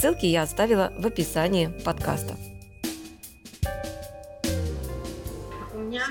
[0.00, 2.34] Ссылки я оставила в описании подкаста.
[5.74, 6.06] У меня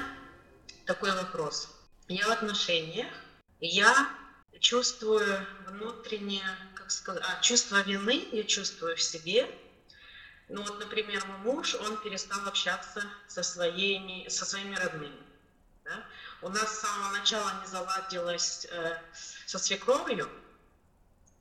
[0.86, 1.76] такой вопрос.
[2.08, 3.08] Я в отношениях,
[3.60, 4.08] я
[4.60, 9.50] чувствую внутреннее, как сказать, а, чувство вины я чувствую в себе.
[10.50, 15.20] Ну вот, например, мой муж, он перестал общаться со своими, со своими родными.
[15.84, 16.06] Да?
[16.44, 18.98] У нас с самого начала не заладилось э,
[19.48, 20.30] со свекровью,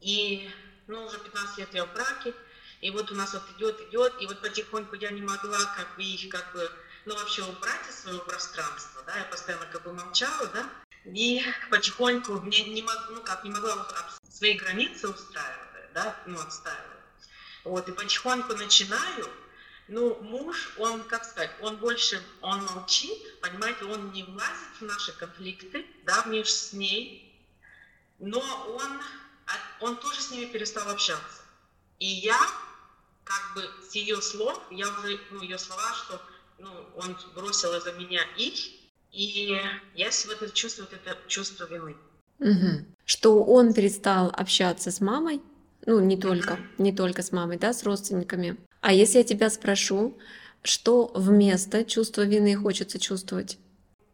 [0.01, 0.51] и
[0.88, 2.34] ну, уже 15 лет я в браке,
[2.80, 6.02] и вот у нас вот идет, идет, и вот потихоньку я не могла как бы
[6.02, 6.71] их как бы,
[7.04, 10.68] ну, вообще убрать из своего пространства, да, я постоянно как бы молчала, да,
[11.04, 13.87] и потихоньку мне не мог, ну, как, не могла
[14.30, 16.85] свои границы устраивать, да, ну, отстаивать.
[17.65, 19.29] Вот, и потихоньку начинаю,
[19.88, 25.12] ну, муж, он, как сказать, он больше, он молчит, понимаете, он не влазит в наши
[25.12, 27.24] конфликты, да, между с ней,
[28.18, 29.01] но он
[29.80, 31.43] он тоже с ними перестал общаться.
[31.99, 32.38] И я,
[33.24, 36.21] как бы с ее слов, я уже, ну, ее слова, что
[36.59, 38.55] ну, он бросил из-за меня их,
[39.13, 39.59] и
[39.95, 41.96] я сегодня чувствую это чувство вины.
[42.40, 42.85] Угу.
[43.05, 45.40] Что он перестал общаться с мамой,
[45.87, 46.62] ну, не только, угу.
[46.79, 48.57] не только с мамой, да, с родственниками.
[48.80, 50.18] А если я тебя спрошу,
[50.62, 53.59] что вместо чувства вины хочется чувствовать?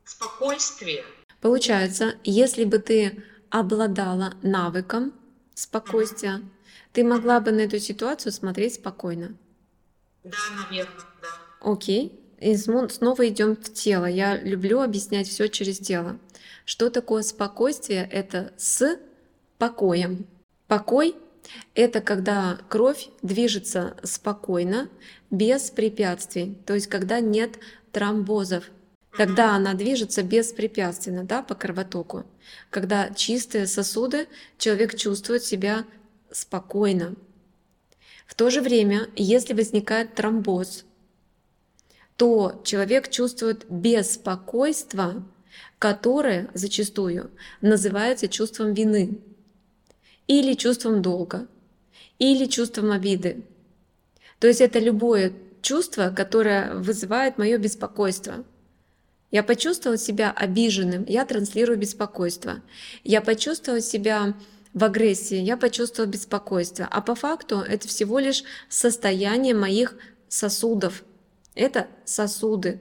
[0.05, 1.05] Спокойствие.
[1.41, 5.13] Получается, если бы ты обладала навыком
[5.55, 6.43] спокойствия,
[6.93, 9.37] ты могла бы на эту ситуацию смотреть спокойно.
[10.23, 11.29] Да, наверное, да.
[11.61, 12.21] Окей.
[12.41, 14.07] И снова идем в тело.
[14.07, 16.19] Я люблю объяснять все через тело.
[16.65, 18.09] Что такое спокойствие?
[18.11, 18.99] Это с
[19.59, 20.27] покоем.
[20.67, 21.15] Покой–
[21.75, 24.89] это когда кровь движется спокойно,
[25.31, 27.59] без препятствий, то есть когда нет
[27.93, 28.71] тромбозов,
[29.17, 32.25] когда она движется беспрепятственно да, по кровотоку,
[32.71, 34.27] когда чистые сосуды,
[34.59, 35.85] человек чувствует себя
[36.31, 37.15] спокойно.
[38.27, 40.85] В то же время, если возникает тромбоз,
[42.17, 45.25] то человек чувствует беспокойство,
[45.79, 49.21] которое зачастую называется чувством вины,
[50.27, 51.47] или чувством долга,
[52.19, 53.45] или чувством обиды.
[54.41, 55.33] То есть это любое
[55.63, 58.45] чувство, которое вызывает мое беспокойство–
[59.35, 62.63] я почувствовала себя обиженным, я транслирую беспокойство.
[63.03, 64.35] Я почувствовала себя
[64.75, 66.87] в агрессии, я почувствовала беспокойство.
[66.89, 69.97] А по факту это всего лишь состояние моих
[70.29, 71.03] сосудов.
[71.57, 72.81] Это сосуды.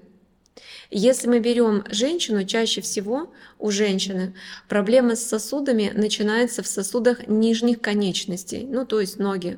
[0.91, 4.35] Если мы берем женщину, чаще всего у женщины
[4.69, 9.57] проблема с сосудами начинается в сосудах нижних конечностей, ну то есть ноги,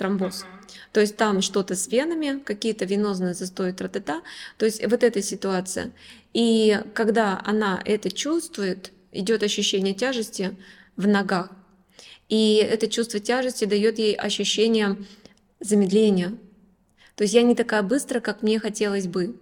[0.00, 0.46] тромбоз.
[0.92, 4.22] То есть там что-то с венами, какие-то венозные застои, тра-та-та.
[4.56, 5.92] То есть вот эта ситуация.
[6.32, 10.56] И когда она это чувствует, идет ощущение тяжести
[10.96, 11.50] в ногах.
[12.30, 14.96] И это чувство тяжести дает ей ощущение
[15.60, 16.38] замедления.
[17.14, 19.36] То есть я не такая быстрая, как мне хотелось бы.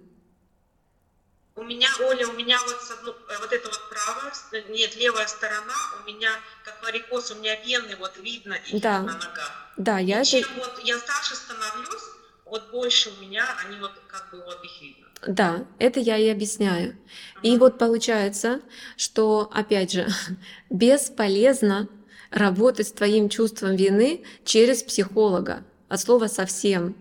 [1.59, 4.33] У меня, Оля, у меня вот, с одну, э, вот это вот правая,
[4.69, 6.31] нет, левая сторона, у меня
[6.65, 9.01] как варикоз, у меня вены вот видно их да.
[9.01, 9.73] на ногах.
[9.77, 10.31] Да, я И это...
[10.31, 12.05] чем вот я старше становлюсь,
[12.45, 15.07] вот больше у меня, они вот как бы вот их видно.
[15.27, 16.97] Да, это я и объясняю.
[17.43, 18.61] И вот получается,
[18.97, 20.07] что, опять же,
[20.71, 21.89] бесполезно
[22.31, 26.95] работать с твоим чувством вины через психолога, от слова совсем.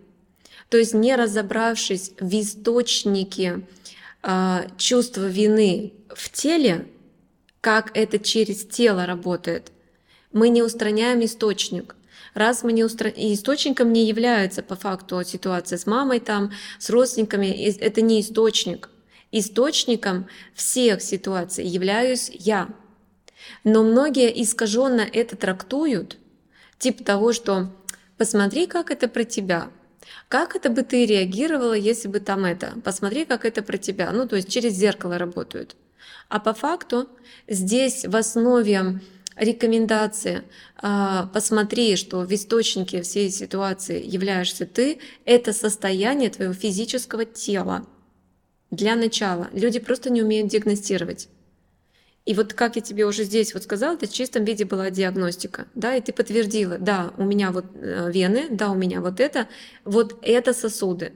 [0.69, 3.61] То есть не разобравшись в источнике
[4.27, 6.87] э, чувства вины в теле,
[7.61, 9.71] как это через тело работает,
[10.31, 11.95] мы не устраняем источник
[12.37, 13.09] раз мы не устра...
[13.09, 18.89] и источником не является по факту ситуация с мамой там, с родственниками, это не источник.
[19.31, 22.69] Источником всех ситуаций являюсь я.
[23.63, 26.17] Но многие искаженно это трактуют,
[26.79, 27.71] типа того, что
[28.17, 29.69] посмотри, как это про тебя,
[30.27, 34.27] как это бы ты реагировала, если бы там это, посмотри, как это про тебя, ну
[34.27, 35.75] то есть через зеркало работают.
[36.29, 37.07] А по факту
[37.47, 38.99] здесь в основе
[39.35, 40.43] рекомендации,
[40.77, 47.85] а, посмотри, что в источнике всей ситуации являешься ты, это состояние твоего физического тела.
[48.71, 49.47] Для начала.
[49.53, 51.29] Люди просто не умеют диагностировать.
[52.27, 55.65] И вот как я тебе уже здесь вот сказала, это в чистом виде была диагностика,
[55.75, 59.47] да, и ты подтвердила, да, у меня вот э, вены, да, у меня вот это,
[59.85, 61.13] вот это сосуды.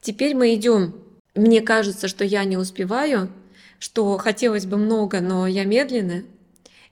[0.00, 0.94] Теперь мы идем.
[1.34, 3.32] Мне кажется, что я не успеваю,
[3.80, 6.22] что хотелось бы много, но я медленная.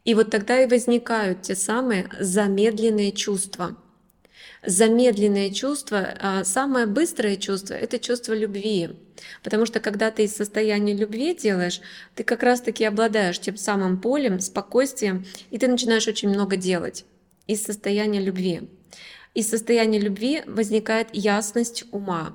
[0.04, 3.76] И вот тогда и возникают те самые замедленные чувства.
[4.66, 8.90] Замедленные чувства, а самое быстрое чувство– это чувство любви.
[9.44, 11.80] Потому что когда ты из состояния любви делаешь,
[12.16, 17.04] ты как раз-таки обладаешь тем самым полем, спокойствием, и ты начинаешь очень много делать
[17.46, 18.68] из состояния любви.
[19.34, 22.34] Из состояния любви возникает ясность ума.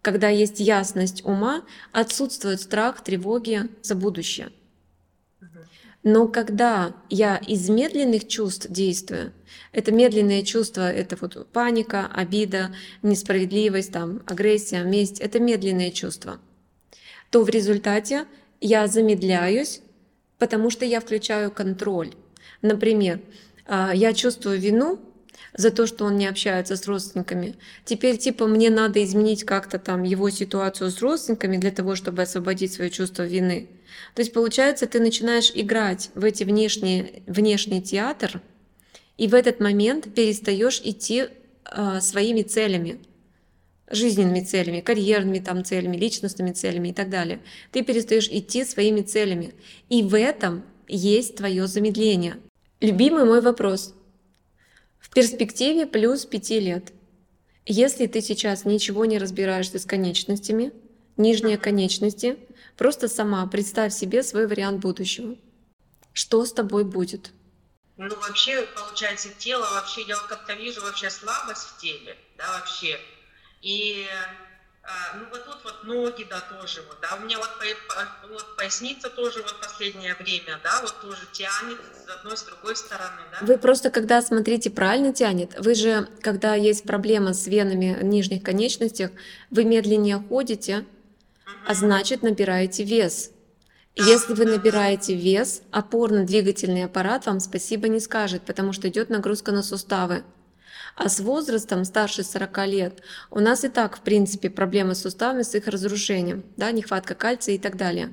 [0.00, 4.50] Когда есть ясность ума, отсутствует страх, тревоги за будущее.
[6.06, 9.32] Но когда я из медленных чувств действую,
[9.72, 12.72] это медленные чувства, это вот паника, обида,
[13.02, 16.38] несправедливость, там, агрессия, месть, это медленные чувства,
[17.30, 18.26] то в результате
[18.60, 19.80] я замедляюсь,
[20.38, 22.14] потому что я включаю контроль.
[22.62, 23.20] Например,
[23.66, 25.00] а, я чувствую вину
[25.54, 27.56] за то, что он не общается с родственниками.
[27.84, 32.72] Теперь типа мне надо изменить как-то там его ситуацию с родственниками для того, чтобы освободить
[32.72, 33.70] свое чувство вины.
[34.14, 38.40] То есть получается, ты начинаешь играть в эти внешние, внешний театр,
[39.16, 41.26] и в этот момент перестаешь идти
[41.64, 43.00] э, своими целями,
[43.90, 47.40] жизненными целями, карьерными там целями, личностными целями и так далее.
[47.72, 49.54] Ты перестаешь идти своими целями.
[49.88, 52.36] И в этом есть твое замедление.
[52.80, 53.94] Любимый мой вопрос.
[54.98, 56.92] В перспективе плюс 5 лет.
[57.64, 60.72] Если ты сейчас ничего не разбираешься с конечностями,
[61.16, 62.36] нижние конечности,
[62.76, 65.36] просто сама представь себе свой вариант будущего.
[66.12, 67.30] Что с тобой будет?
[67.96, 72.98] Ну, вообще, получается, тело, вообще, я как-то вижу вообще слабость в теле, да, вообще.
[73.62, 74.06] И
[74.88, 78.56] а, ну вот тут вот ноги, да, тоже вот, да, у меня вот, по, вот
[78.56, 83.44] поясница тоже вот последнее время, да, вот тоже тянет с одной, с другой стороны, да.
[83.44, 88.44] Вы просто, когда смотрите, правильно тянет, вы же, когда есть проблема с венами в нижних
[88.44, 89.10] конечностях,
[89.50, 90.84] вы медленнее ходите.
[91.66, 93.30] А значит набираете вес.
[93.94, 99.62] Если вы набираете вес, опорно-двигательный аппарат вам спасибо не скажет, потому что идет нагрузка на
[99.62, 100.22] суставы.
[100.96, 105.42] А с возрастом, старше 40 лет, у нас и так, в принципе, проблемы с суставами,
[105.42, 108.12] с их разрушением, да, нехватка кальция и так далее.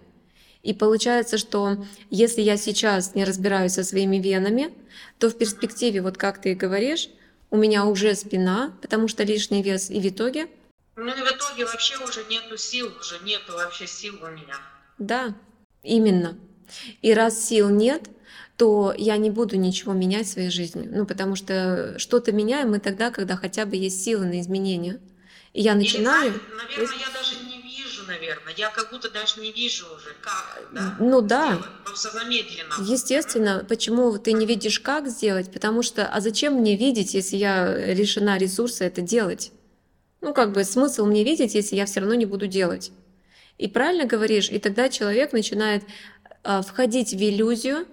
[0.64, 4.74] И получается, что если я сейчас не разбираюсь со своими венами,
[5.20, 7.10] то в перспективе, вот как ты и говоришь,
[7.52, 10.48] у меня уже спина, потому что лишний вес, и в итоге...
[10.96, 14.56] Ну и в итоге вообще уже нету сил, уже нету вообще сил у меня.
[15.00, 15.34] Да,
[15.82, 16.38] именно.
[17.02, 18.10] И раз сил нет,
[18.58, 20.88] то я не буду ничего менять в своей жизни.
[20.92, 25.00] Ну, потому что что-то меняем мы тогда, когда хотя бы есть силы на изменения.
[25.54, 26.32] И я начинаю...
[26.32, 28.54] Или, наверное, я даже не вижу, наверное.
[28.56, 30.96] Я как будто даже не вижу уже, как, да?
[31.00, 31.60] Ну да.
[31.96, 32.76] замедленно.
[32.80, 33.66] Естественно.
[33.68, 35.52] Почему ты не видишь, как сделать?
[35.52, 39.52] Потому что, а зачем мне видеть, если я решена ресурсы это делать?
[40.24, 42.94] Ну, как бы смысл мне видеть, если я все равно не буду делать?
[43.58, 45.84] И правильно говоришь, и тогда человек начинает
[46.44, 47.86] а, входить в иллюзию,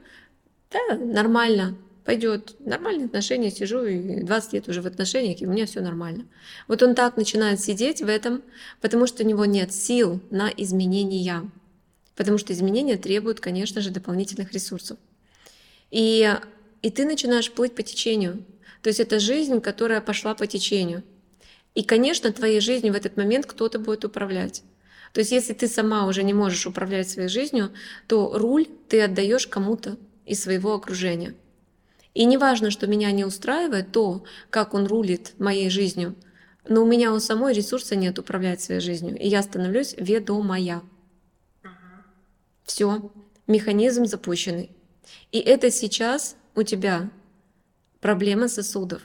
[0.71, 2.55] да, нормально, пойдет.
[2.61, 6.25] Нормальные отношения, сижу и 20 лет уже в отношениях, и у меня все нормально.
[6.69, 8.43] Вот он так начинает сидеть в этом,
[8.81, 11.51] потому что у него нет сил на изменения.
[12.15, 14.99] Потому что изменения требуют, конечно же, дополнительных ресурсов.
[15.91, 16.33] И,
[16.83, 18.45] и ты начинаешь плыть по течению.
[18.83, 21.03] То есть это жизнь, которая пошла по течению.
[21.75, 24.63] И, конечно, твоей жизнью в этот момент кто-то будет управлять.
[25.13, 27.73] То есть если ты сама уже не можешь управлять своей жизнью,
[28.07, 31.35] то руль ты отдаешь кому-то из своего окружения.
[32.15, 36.17] И не важно, что меня не устраивает то, как он рулит моей жизнью,
[36.69, 40.83] но у меня у самой ресурса нет управлять своей жизнью, и я становлюсь ведомая.
[42.65, 43.11] Все,
[43.47, 44.71] механизм запущенный.
[45.33, 47.11] И это сейчас у тебя
[48.01, 49.03] проблема сосудов.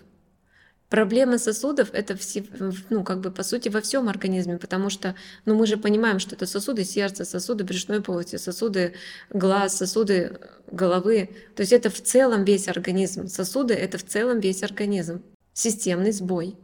[0.90, 2.46] Проблема сосудов это все,
[2.90, 5.16] ну, как бы по сути во всем организме, потому что
[5.46, 8.94] ну, мы же понимаем, что это сосуды сердца, сосуды брюшной полости, сосуды
[9.32, 10.40] глаз, сосуды
[10.72, 11.30] головы.
[11.56, 13.28] То есть это в целом весь организм.
[13.28, 15.24] Сосуды это в целом весь организм.
[15.54, 16.56] Системный сбой.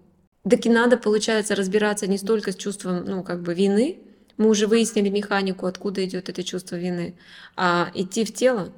[0.47, 3.99] Так и надо, получается, разбираться не столько с чувством ну, как бы вины,
[4.37, 7.15] мы уже выяснили механику, откуда идет это чувство вины,
[7.55, 8.71] а идти в тело,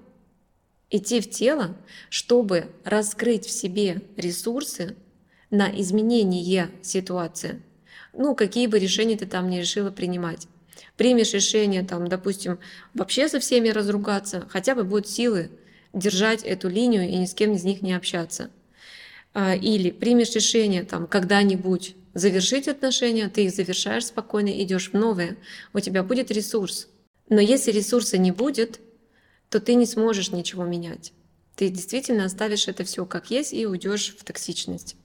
[0.89, 1.77] идти в тело,
[2.09, 4.97] чтобы раскрыть в себе ресурсы,
[5.53, 7.61] на изменение ситуации.
[8.11, 10.47] Ну, какие бы решения ты там не решила принимать.
[10.97, 12.57] Примешь решение, там, допустим,
[12.95, 15.51] вообще со всеми разругаться, хотя бы будут силы
[15.93, 18.49] держать эту линию и ни с кем из них не общаться.
[19.35, 25.37] А, или примешь решение там когда-нибудь завершить отношения, ты их завершаешь спокойно, идешь в новые,
[25.71, 26.87] у тебя будет ресурс.
[27.29, 28.79] Но если ресурса не будет,
[29.49, 31.13] то ты не сможешь ничего менять.
[31.55, 34.95] Ты действительно оставишь это все как есть и уйдешь в токсичность.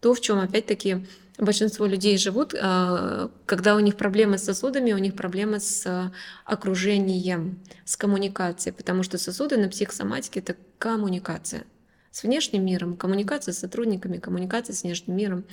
[0.00, 1.06] То, в чем опять-таки
[1.38, 6.12] большинство людей живут, а, когда у них проблемы с сосудами, у них проблемы с
[6.44, 11.64] окружением, с коммуникацией, потому что сосуды на психосоматике— это коммуникация
[12.10, 15.44] с внешним миром, коммуникация с сотрудниками, коммуникация с внешним миром.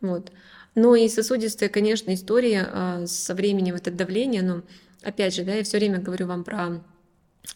[0.00, 0.30] Вот.
[0.74, 4.62] Но и сосудистая, конечно, история а, со временем это давление, но
[5.02, 6.82] опять же, да, я все время говорю вам про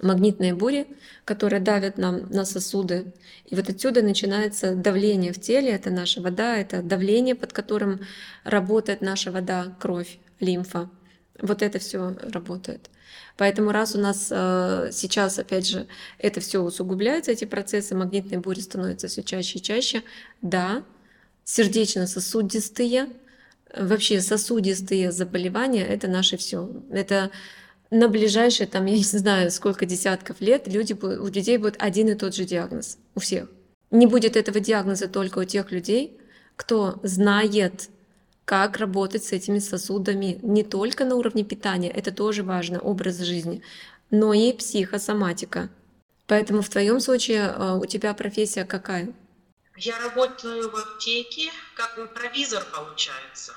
[0.01, 0.87] магнитные бури,
[1.25, 3.13] которые давят нам на сосуды.
[3.47, 8.01] И вот отсюда начинается давление в теле, это наша вода, это давление, под которым
[8.45, 10.91] работает наша вода, кровь, лимфа.
[11.41, 12.91] Вот это все работает.
[13.37, 15.87] Поэтому раз у нас э, сейчас, опять же,
[16.19, 20.03] это все усугубляется, эти процессы, магнитные бури становятся все чаще и чаще,
[20.43, 20.83] да,
[21.45, 23.09] сердечно-сосудистые,
[23.75, 26.71] вообще сосудистые заболевания, это наше все.
[26.91, 27.31] Это
[27.91, 32.15] на ближайшие, там, я не знаю, сколько десятков лет люди, у людей будет один и
[32.15, 33.49] тот же диагноз, у всех.
[33.91, 36.19] Не будет этого диагноза только у тех людей,
[36.57, 37.89] кто знает,
[38.45, 43.63] как работать с этими сосудами не только на уровне питания, это тоже важно, образ жизни,
[44.11, 45.71] но и психосоматика.
[46.27, 49.13] Поэтому в твоем случае а, у тебя профессия какая?
[49.77, 53.55] Я работаю в аптеке, как провизор получается.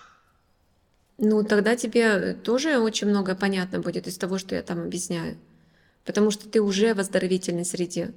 [1.23, 5.37] Ну, тогда тебе тоже очень много понятно будет из того, что я там объясняю.
[6.03, 8.11] Потому что ты уже в оздоровительной среде.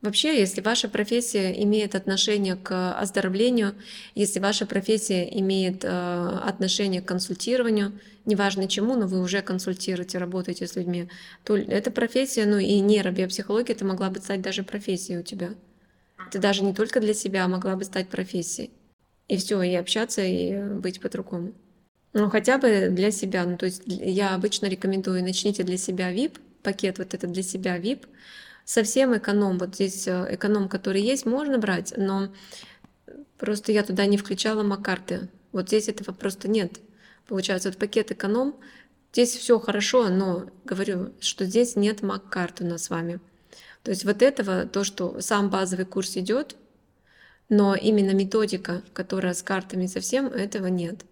[0.00, 3.74] Вообще, если ваша профессия имеет отношение к оздоровлению,
[4.14, 7.92] если ваша профессия имеет э, отношение к консультированию,
[8.24, 11.10] неважно чему, но вы уже консультируете, работаете с людьми,
[11.44, 15.50] то эта профессия, ну и нейробиопсихология, это могла бы стать даже профессией у тебя.
[16.26, 18.70] Это даже не только для себя, а могла бы стать профессией.
[19.28, 21.52] И все, и общаться, и быть по-другому.
[22.12, 23.44] Ну, хотя бы для себя.
[23.44, 27.78] Ну, то есть я обычно рекомендую, начните для себя VIP, пакет вот этот для себя
[27.78, 28.06] VIP,
[28.64, 29.58] совсем эконом.
[29.58, 32.28] Вот здесь э, эконом, который есть, можно брать, но
[33.38, 35.28] просто я туда не включала макарты.
[35.52, 36.80] Вот здесь этого просто нет.
[37.26, 38.56] Получается, вот пакет эконом,
[39.12, 43.20] здесь все хорошо, но говорю, что здесь нет мак-карт у нас с вами.
[43.82, 46.56] То есть вот этого, то, что сам базовый курс идет,
[47.48, 51.04] но именно методика, которая с картами совсем, этого нет.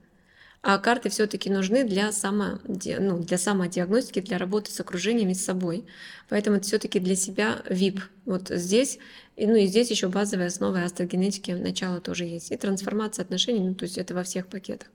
[0.61, 5.87] А карты все-таки нужны для, само, ну, для самодиагностики, для работы с окружением с собой.
[6.29, 8.00] Поэтому это все-таки для себя VIP.
[8.25, 8.99] Вот здесь,
[9.37, 12.50] ну и здесь еще базовая основа астрогенетики, начало тоже есть.
[12.50, 14.88] И трансформация отношений, ну то есть это во всех пакетах.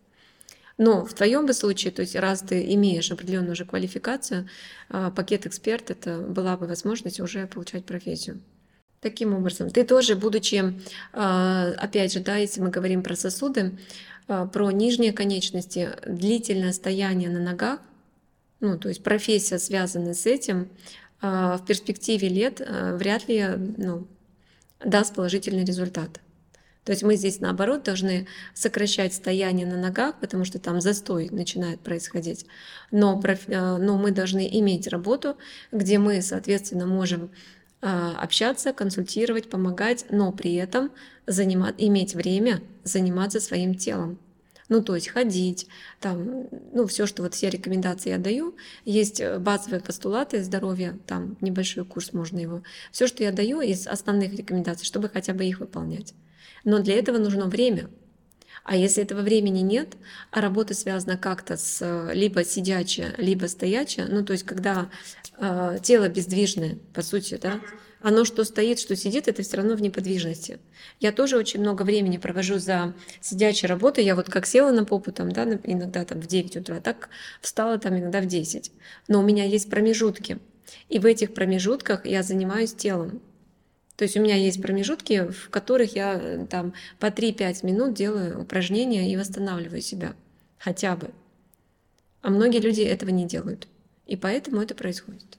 [0.78, 4.50] Но в твоем бы случае, то есть раз ты имеешь определенную уже квалификацию,
[4.90, 8.42] а, пакет эксперт, это была бы возможность уже получать профессию.
[9.00, 10.80] Таким образом, ты тоже, будучи,
[11.12, 13.78] а, опять же, да, если мы говорим про сосуды,
[14.28, 17.80] про нижние конечности, длительное стояние на ногах,
[18.60, 20.70] ну, то есть профессия, связанная с этим,
[21.22, 23.46] в перспективе лет вряд ли
[23.78, 24.08] ну,
[24.84, 26.20] даст положительный результат.
[26.84, 31.80] То есть мы здесь, наоборот, должны сокращать стояние на ногах, потому что там застой начинает
[31.80, 32.46] происходить.
[32.92, 35.38] Но, но мы должны иметь работу,
[35.72, 37.32] где мы, соответственно, можем
[37.80, 40.92] общаться, консультировать, помогать, но при этом
[41.26, 44.20] занимать, иметь время заниматься своим телом.
[44.70, 45.68] Ну, то есть ходить,
[46.00, 51.86] там, ну, все, что вот все рекомендации я даю, есть базовые постулаты здоровья, там небольшой
[51.86, 52.64] курс можно его.
[52.92, 56.14] Все, что я даю из основных рекомендаций, чтобы хотя бы их выполнять.
[56.64, 57.90] Но для этого нужно время.
[58.64, 59.96] А если этого времени нет,
[60.32, 64.90] а работа связана как-то с э, либо сидячая, либо стоячая, ну то есть когда
[65.38, 67.60] э, тело бездвижное, по сути, да,
[68.04, 70.60] оно что стоит, что сидит, это все равно в неподвижности.
[71.00, 74.04] Я тоже очень много времени провожу за сидячей работой.
[74.04, 77.80] Я вот как села на попу, там, да, иногда там в 9 утра, так встала
[77.80, 78.74] там иногда в 10.
[79.08, 80.40] Но у меня есть промежутки.
[80.90, 83.22] И в этих промежутках я занимаюсь телом.
[83.96, 88.42] То есть у меня есть промежутки, в которых я э, там по 3-5 минут делаю
[88.42, 90.14] упражнения и восстанавливаю себя.
[90.58, 91.12] Хотя бы.
[92.22, 93.70] А многие люди этого не делают.
[94.08, 95.38] И поэтому это происходит.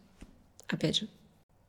[0.66, 1.09] Опять же,